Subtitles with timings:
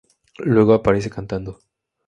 [0.39, 1.59] Luego aparece cantando.